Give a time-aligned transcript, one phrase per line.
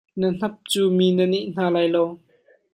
[0.19, 2.03] Na hnap cu mi na neh hna lai lo.